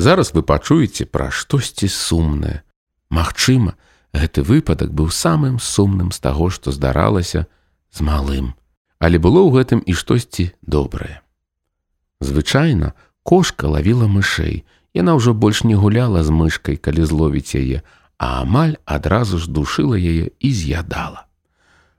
[0.00, 2.64] Зараз вы пачуеце пра штосьці сумнае.
[3.12, 3.76] Магчыма,
[4.16, 7.44] гэты выпадак быў самым сумным з таго, што здаралася
[7.92, 8.56] з малым.
[8.96, 11.20] Але было ў гэтым і штосьці добрае.
[12.24, 12.96] Звычайна
[13.28, 14.64] кошка лавіла мышэй.
[14.96, 17.84] Яна ўжо больш не гуляла з мышкай, калі зловіць яе,
[18.16, 21.28] а амаль адразу ж душыла яе і з'ядала.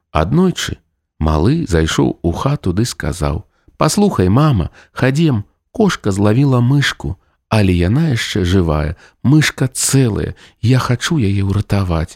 [0.09, 0.81] Аднойчы
[1.21, 3.45] малы зайшоў у хату ды сказаў:
[3.77, 7.20] «Паслухай, мама, хадзем, кошка злавіла мышку,
[7.51, 8.95] але яна яшчэ жывая,
[9.27, 10.33] мышка цэлая,
[10.63, 12.15] я хачу яе ўратаваць.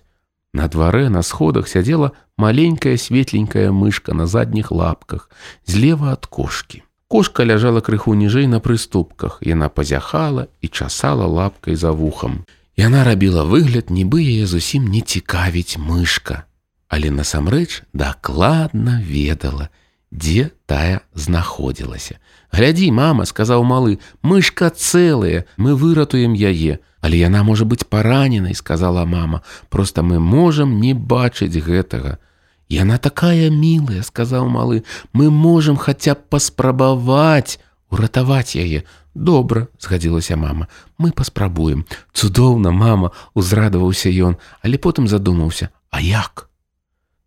[0.56, 5.30] На дварэ на сходах сядзела маленькая светленькая мышка на задніх лапках,
[5.68, 6.88] злева ад кошкі.
[7.12, 12.48] Кошка ляжала крыху ніжэй на прыступках, яна пазяхала і часала лапкай за вухам.
[12.80, 16.48] Яна рабіла выгляд, нібы яе зусім не цікавіць мышка.
[16.88, 19.68] Але насамрэч дакладна ведала,
[20.16, 22.18] дзе тая знаходзілася.
[22.56, 29.06] Глядзі, мама, сказаў малы, мышка цэлая, мы выратуем яе, Але яна можа быць параненай, сказала
[29.06, 32.18] мама, просто мы можам не бачыць гэтага.
[32.66, 34.82] Яна такая мілая, сказаў малы,
[35.14, 37.62] мы можам хаця б паспрабаваць
[37.94, 38.90] уратаваць яе.
[39.14, 40.66] Добра, згадзілася мама,
[40.98, 41.86] мы паспрабуем.
[42.10, 46.50] Цудоўна, мама, узрадаваўся ён, але потым задумаўся, А як?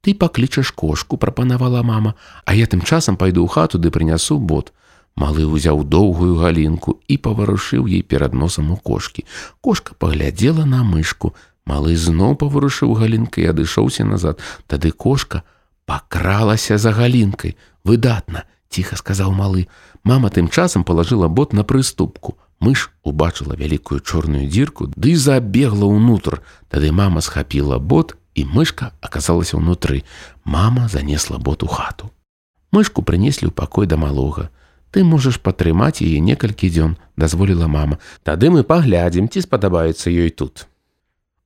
[0.09, 2.15] Ты паклічаш кошку, прапанавала мама,
[2.47, 4.73] а я тым часам пайду ў хату ды прынясу бот.
[5.21, 9.29] Малы ўзяў доўгую галінку і паварушыў ей перад носам у кошкі.
[9.61, 11.37] Кошка паглядзела на мышку.
[11.69, 14.41] Малы зноў паварушыў галінкай і адышоўся назад.
[14.65, 15.45] Тады кошка
[15.85, 17.61] пакралася за галінкай.
[17.85, 19.69] Выдатна, ціха сказаў малы.
[20.09, 22.41] Мама тым часам палажыла бот на прыступку.
[22.65, 26.41] Мыш убачыла вялікую чорную дзірку, ды забегла ўнутр.
[26.73, 30.07] Тады мама схапіла бот, і мышка аказалася ўнутры.
[30.45, 32.13] Мама занесла бот у хату.
[32.71, 34.51] Мышку прынеслі ў пакой да малога.
[34.95, 37.99] Ты можаш падтрымаць яе некалькі дзён, дазволіла мама.
[38.23, 40.69] Тады мы паглядзім, ці спадабаецца ёй тут.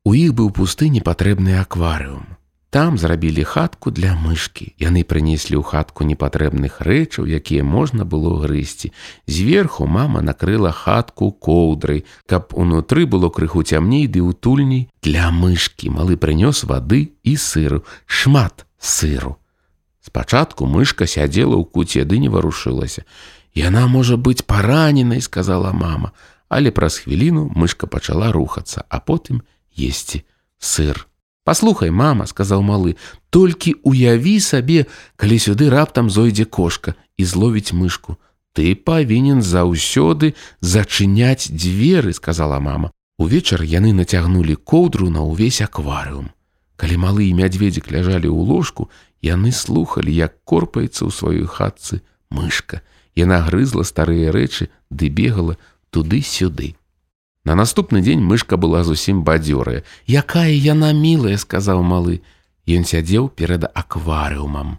[0.05, 2.27] У іх быў пусты непатрэбны акварыум.
[2.73, 4.73] Там зрабілі хатку для мышкі.
[4.81, 8.97] Яны прынеслі ў хатку непатрэбных рэчаў, якія можна было грызці.
[9.29, 15.93] Зверху мама накрыла хатку коўдрай, каб унутры было крыху цямней ды утульней для мышкі.
[15.93, 19.37] Малы прынёс вады і сыру, шмат сыру.
[20.01, 23.05] Спачатку мышка сядзела ў куце ды не варушылася.
[23.53, 26.17] Яна можа быць параненай, сказала мама,
[26.49, 29.45] але праз хвіліну мышка пачала рухацца, а потым
[29.77, 30.25] есці
[30.57, 31.12] сыр.
[31.45, 32.95] Паслухай, мама, сказаў малы,
[33.31, 34.87] толькі уяві сабе,
[35.17, 38.17] калі сюды раптам зойдзе кошка і зловіць мышку.
[38.55, 42.93] Ты павінен заўсёды зачыняць дзверы, сказала мама.
[43.19, 46.31] Увечар яны нацягнулі коўдру на ўвесь акварыум.
[46.77, 48.91] Калі малы і мядзведзік ляжалі ў ложку,
[49.23, 52.83] яны слухали, як корпаецца ў сваёй хатцы мышка.
[53.19, 55.59] Яна грызла старыя рэчы ды бегала
[55.91, 56.75] туды-сюды.
[57.45, 59.83] На наступны дзень мышка была зусім бадзёрая.
[60.07, 62.23] Якая яна мілая, сказаў малы.
[62.71, 64.79] Ён сядзеў перад акварыумам.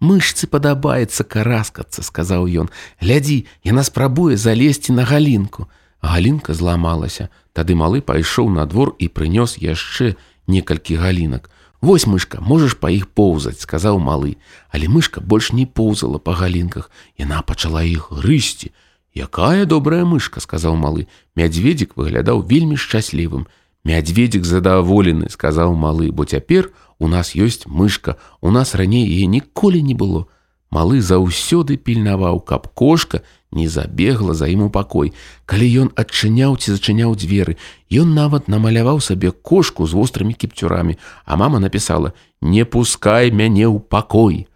[0.00, 2.72] Мышцы падабаецца караскацца, сказаў ён.
[2.98, 5.68] Глядзі, яна спрабуе залезці на галінку.
[6.00, 7.28] Галінка зламалася.
[7.52, 10.16] Тады малы пайшоў на двор і прынёс яшчэ,
[10.48, 11.52] некалькі галінак.
[11.82, 14.38] Вось мышка, можаш па іх поўзаць, сказаў малы,
[14.70, 18.72] але мышка больш не поўзала па галінках, яна пачала іх грысці.
[19.14, 21.06] Якая добрая мышка, сказаў малы.
[21.36, 23.46] Мядзведзік выглядаў вельмі шчаслівым.
[23.84, 29.82] Мядзведзік задаволены, сказаў малы, бо цяпер у нас ёсць мышка, у нас раней яе ніколі
[29.82, 30.30] не было.
[30.72, 33.20] Малы заўсёды пільнаваў, каб кошка
[33.52, 35.12] не забегла за ім у пакой.
[35.44, 37.60] Калі ён адчыняў ці зачыняў дзверы,
[37.92, 40.96] ён нават намаляваў сабе кошку з вострымі кіпцюрамі,
[41.26, 44.48] а мама напісала: «Не пускай мяне ў пакой.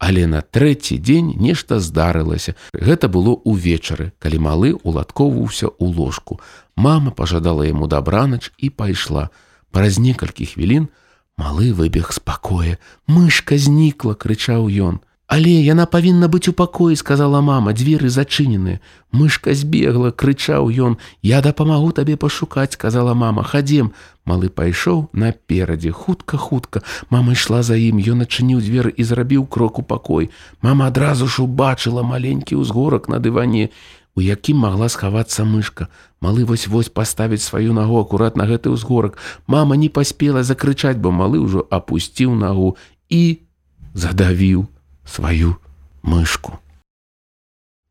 [0.00, 2.56] Але на трэці дзень нешта здарылася.
[2.72, 6.40] Гэта было ўвечары, калі малы уладкоўваўся ў ложку.
[6.72, 9.28] Мама пажадала яму дабранач і пайшла.
[9.68, 10.88] Праз некалькі хвілін
[11.36, 12.80] малы выбег спакоя.
[13.04, 15.04] Мышка знікла, крычаў ён.
[15.30, 18.80] Але яна павінна быць у пакоі, сказала мама, дзверы зачыненыя.
[19.14, 23.92] Мышка збегла, крычаў ён: «Я дапамагу табе пашукаць, сказала мама, хадзем.
[24.26, 26.82] Малы пайшоў наперадзе, хутка, хутка.
[27.14, 30.34] Мама ішла за ім, ён адчыніў дзверы і зрабіў крок у пакой.
[30.66, 33.70] Мама адразу ж убачыла маленькі ўзгорак на дыване,
[34.18, 35.86] у якім магла схавацца мышка.
[36.18, 39.14] Малы вось-вось паставіць сваю нагу акурат на гэты ўзгорак.
[39.46, 42.74] Мама не паспела закрычаць, бо малы ўжо апусціў нагу
[43.06, 43.46] і
[43.94, 44.66] задавіў
[45.04, 45.56] сваю
[46.02, 46.58] мышку.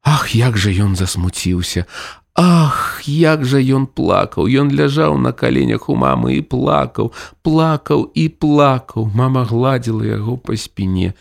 [0.03, 1.85] Ах, як жа ён засмуціўся!
[2.39, 7.11] Ах, як жа ён плакаў, Ён ляжаў на каленях у мамы і плакаў,
[7.43, 9.11] плакаў і плакаў.
[9.13, 11.13] Мама гладзіла яго па спіне.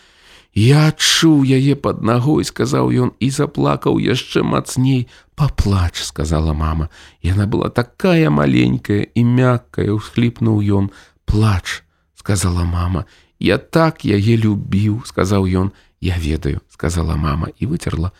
[0.54, 5.08] Я адчуў яе пад нагой, сказаў ён і заплакаў яшчэ мацней.
[5.34, 6.88] Паплач, сказала мама.
[7.22, 10.90] Яна была такая маленькая і мяккая, усхліпнуў ён.
[11.26, 11.82] Плач,
[12.14, 13.06] сказала мама.
[13.38, 15.70] Я так яе любіў, сказаў ён.
[16.00, 18.12] Я ведаю, сказала мама і выцерла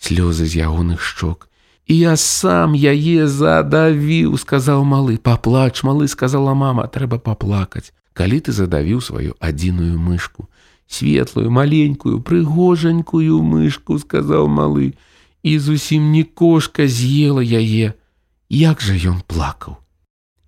[0.00, 1.48] слёзы з ягоных шчок.
[1.86, 7.92] І я сам яе задавіў, сказаў малы, паплач, малы, сказала мама, трэба паплакаць.
[8.12, 10.48] Калі ты задавіў сваю адзіную мышку,
[10.88, 14.96] светлую, маленькую, прыгожанькую мышку, сказаў малы,
[15.46, 17.94] і зусім не кошка з'ела яе.
[18.48, 19.78] Як жа ён плакаў.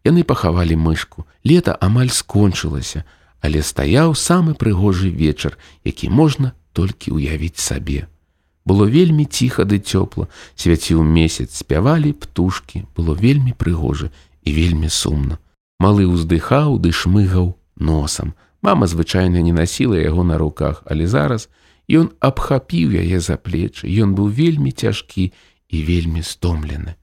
[0.02, 1.26] Яны пахавалі мышку.
[1.44, 3.04] Лета амаль скончылася,
[3.40, 8.06] але стаяў самы прыгожы вечар, які можна толькі ўявіць сабе.
[8.68, 14.12] Было вельмі ціха ды цёпла, свяціў месяц, спявалі птушкі, было вельмі прыгожа
[14.44, 15.38] і вельмі сумна.
[15.80, 18.34] Малы ўздыхаў ды шмыгаў носам.
[18.60, 21.48] Мама звычайна не насіла яго на руках, але зараз
[21.88, 23.88] ён абхапіў яе за плечы.
[23.88, 25.32] Ён быў вельмі цяжкі
[25.70, 26.98] і вельмі стомлены.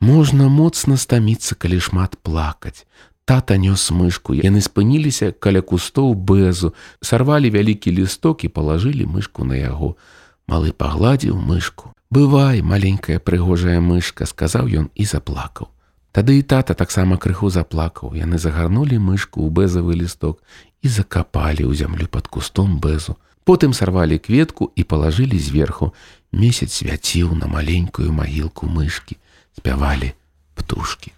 [0.00, 2.84] Можна моцна стаміцца, калі шмат плакаць.
[3.26, 4.38] Тата нёс мышку.
[4.38, 6.70] Яны спыніліся каля кустоў бэзу,
[7.02, 9.98] сарвалі вялікі лісток і палажылі мышку на яго.
[10.46, 11.90] Малы пагладзіў мышку.
[12.06, 15.74] Бывай, маленькая прыгожая мышка, сказаў ён і заплакаў.
[16.14, 18.14] Тады і тата таксама крыху заплакаў.
[18.14, 20.38] Яны загарнулі мышку ў бэзавы лісток
[20.80, 23.18] і закапалі ў зямлю пад кустом бэзу.
[23.42, 25.90] Потым сарвалі кветку і палажылі зверху.
[26.30, 29.18] Месяц свяціў на маленькую магілку мышкі,
[29.58, 30.14] спявалі
[30.54, 31.15] птушкі.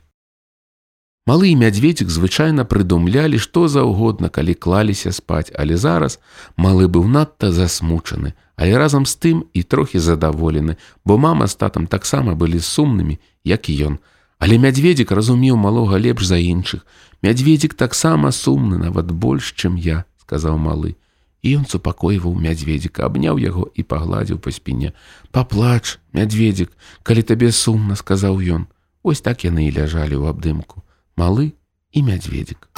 [1.29, 6.17] Малы мядзведзік звычайна прыдумлялі што заўгодна, калі клаліся спаць, але зараз
[6.57, 11.85] малы быў надта засмучаны, але разам з тым і трохі задаволены, бо мама з татам
[11.85, 13.99] таксама былі сумнымі, як і ён.
[14.41, 16.89] Але мядзведзік разумеў малога лепш за іншых.
[17.21, 20.97] Мядзведзік таксама сумны нават больш, чым я, сказаў малы.
[21.45, 24.97] І ён супакойваў мядзведзіка, абняў яго і пагладзіў па спіне.
[25.31, 26.73] Паплач, мядзведзік,
[27.05, 28.71] калі табе сумна, сказаў ён.
[29.05, 30.88] Вось так яны і ляжалі ў абдымку.
[31.19, 31.51] Малы
[31.91, 32.69] і мядзведзік.